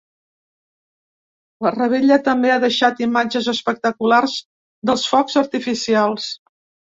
[1.65, 4.35] La revetlla també ha deixat imatges espectaculars
[4.91, 6.27] dels focs artificials.